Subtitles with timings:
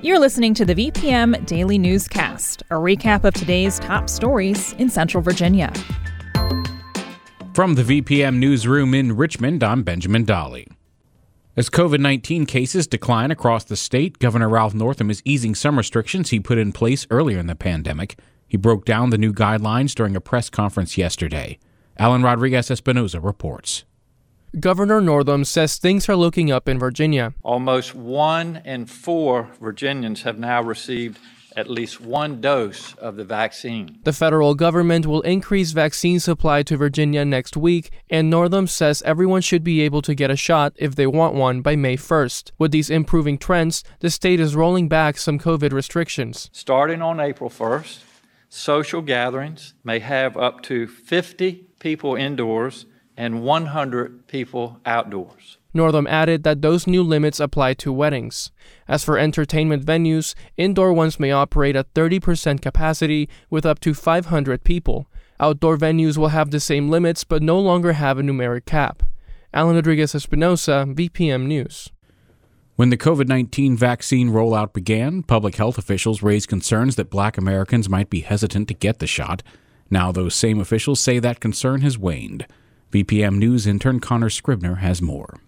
[0.00, 5.24] You're listening to the VPM Daily Newscast, a recap of today's top stories in Central
[5.24, 5.72] Virginia.
[7.52, 10.68] From the VPM newsroom in Richmond, I'm Benjamin Dolly.
[11.56, 16.30] As COVID 19 cases decline across the state, Governor Ralph Northam is easing some restrictions
[16.30, 18.20] he put in place earlier in the pandemic.
[18.46, 21.58] He broke down the new guidelines during a press conference yesterday.
[21.98, 23.84] Alan Rodriguez Espinoza reports.
[24.58, 27.34] Governor Northam says things are looking up in Virginia.
[27.42, 31.18] Almost one in four Virginians have now received
[31.54, 33.98] at least one dose of the vaccine.
[34.04, 39.42] The federal government will increase vaccine supply to Virginia next week, and Northam says everyone
[39.42, 42.52] should be able to get a shot if they want one by May 1st.
[42.58, 46.48] With these improving trends, the state is rolling back some COVID restrictions.
[46.52, 47.98] Starting on April 1st,
[48.48, 52.86] social gatherings may have up to 50 people indoors
[53.18, 55.58] and 100 people outdoors.
[55.74, 58.52] Northam added that those new limits apply to weddings.
[58.86, 64.62] As for entertainment venues, indoor ones may operate at 30% capacity with up to 500
[64.62, 65.08] people.
[65.40, 69.02] Outdoor venues will have the same limits but no longer have a numeric cap.
[69.52, 71.90] Alan Rodriguez Espinoza, VPM News.
[72.76, 77.88] When the COVID 19 vaccine rollout began, public health officials raised concerns that black Americans
[77.88, 79.42] might be hesitant to get the shot.
[79.90, 82.46] Now, those same officials say that concern has waned.
[82.90, 85.40] VPM News intern Connor Scribner has more.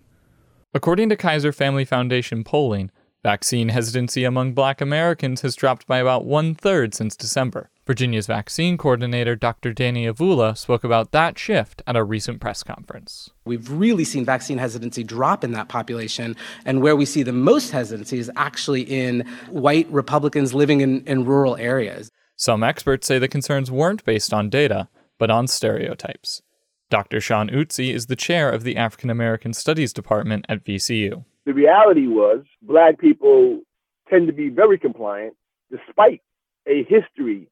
[0.75, 2.91] According to Kaiser Family Foundation polling,
[3.23, 7.71] vaccine hesitancy among black Americans has dropped by about one third since December.
[7.87, 9.73] Virginia's vaccine coordinator, Dr.
[9.73, 13.31] Danny Avula, spoke about that shift at a recent press conference.
[13.47, 17.71] We've really seen vaccine hesitancy drop in that population, and where we see the most
[17.71, 22.11] hesitancy is actually in white Republicans living in, in rural areas.
[22.37, 26.43] Some experts say the concerns weren't based on data, but on stereotypes.
[26.91, 27.21] Dr.
[27.21, 31.25] Shawn Utsey is the chair of the African American Studies Department at VCU.
[31.47, 33.61] The reality was black people
[34.09, 35.37] tend to be very compliant
[35.71, 36.21] despite
[36.67, 37.49] a history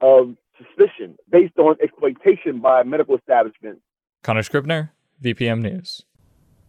[0.00, 3.82] of suspicion based on exploitation by medical establishments.
[4.22, 6.02] Connor Scribner, VPM News.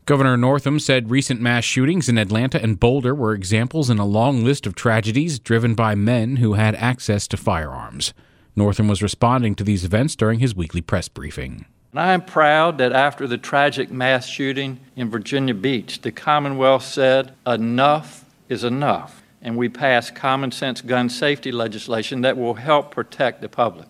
[0.05, 4.43] Governor Northam said recent mass shootings in Atlanta and Boulder were examples in a long
[4.43, 8.13] list of tragedies driven by men who had access to firearms.
[8.57, 11.65] Northam was responding to these events during his weekly press briefing.
[11.91, 16.83] And I am proud that after the tragic mass shooting in Virginia Beach, the Commonwealth
[16.83, 22.91] said enough is enough, and we passed common sense gun safety legislation that will help
[22.91, 23.87] protect the public.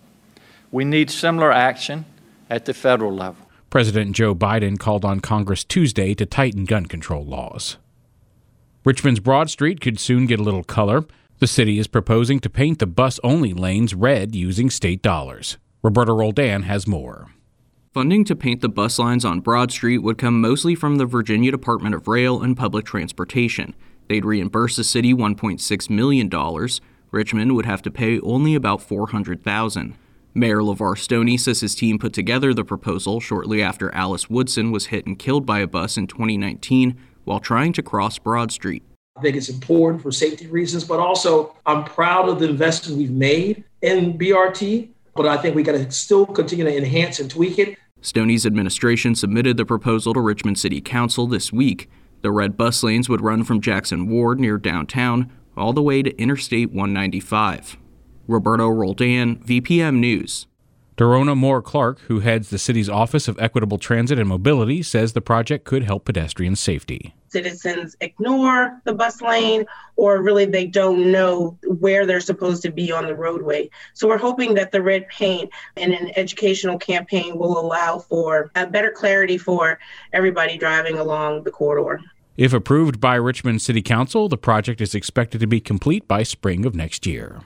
[0.70, 2.06] We need similar action
[2.48, 3.46] at the federal level.
[3.68, 7.76] President Joe Biden called on Congress Tuesday to tighten gun control laws.
[8.84, 11.04] Richmond's Broad Street could soon get a little color.
[11.38, 15.58] The city is proposing to paint the bus only lanes red using state dollars.
[15.82, 17.28] Roberto Roldan has more.
[17.92, 21.50] Funding to paint the bus lines on Broad Street would come mostly from the Virginia
[21.50, 23.74] Department of Rail and Public Transportation.
[24.08, 26.30] They'd reimburse the city $1.6 million.
[27.10, 29.96] Richmond would have to pay only about 400,000.
[30.32, 34.86] Mayor LeVar Stoney says his team put together the proposal shortly after Alice Woodson was
[34.86, 38.84] hit and killed by a bus in 2019 while trying to cross Broad Street.
[39.16, 43.10] I think it's important for safety reasons, but also I'm proud of the investment we've
[43.10, 47.58] made in BRT but I think we got to still continue to enhance and tweak
[47.58, 47.78] it.
[48.00, 51.90] Stoney's administration submitted the proposal to Richmond City Council this week.
[52.22, 56.16] The red bus lanes would run from Jackson Ward near downtown all the way to
[56.18, 57.76] Interstate 195.
[58.26, 60.46] Roberto Roldan, VPM News.
[60.96, 65.20] Dironna Moore Clarke, who heads the city's Office of Equitable Transit and Mobility, says the
[65.20, 67.14] project could help pedestrian safety.
[67.30, 69.64] Citizens ignore the bus lane
[69.96, 73.70] or really they don't know where they're supposed to be on the roadway.
[73.94, 78.66] So we're hoping that the red paint and an educational campaign will allow for a
[78.66, 79.78] better clarity for
[80.12, 82.00] everybody driving along the corridor.
[82.36, 86.64] If approved by Richmond City Council, the project is expected to be complete by spring
[86.64, 87.42] of next year.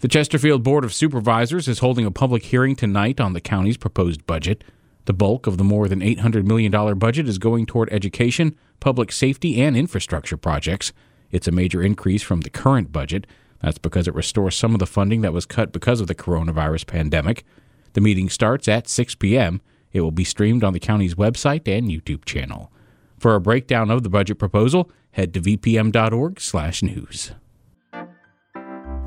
[0.00, 4.26] The Chesterfield Board of Supervisors is holding a public hearing tonight on the county's proposed
[4.26, 4.64] budget.
[5.04, 9.60] The bulk of the more than $800 million budget is going toward education, public safety,
[9.60, 10.92] and infrastructure projects.
[11.30, 13.26] It's a major increase from the current budget.
[13.62, 16.86] That's because it restores some of the funding that was cut because of the coronavirus
[16.86, 17.44] pandemic.
[17.92, 19.60] The meeting starts at 6 p.m.
[19.92, 22.72] It will be streamed on the county's website and YouTube channel.
[23.18, 27.32] For a breakdown of the budget proposal, head to vpm.org/news.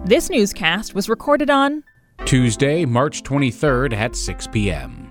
[0.05, 1.83] This newscast was recorded on
[2.25, 5.02] Tuesday, March 23rd at 6 p.m.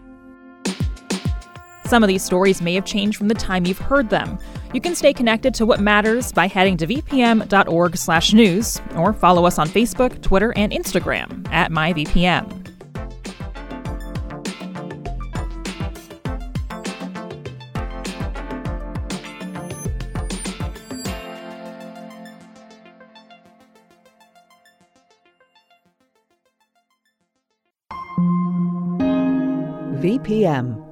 [1.92, 4.38] Some of these stories may have changed from the time you've heard them.
[4.72, 9.68] You can stay connected to what matters by heading to vpm.org/news or follow us on
[9.68, 12.48] Facebook, Twitter, and Instagram at myvpm.
[30.00, 30.91] VPM.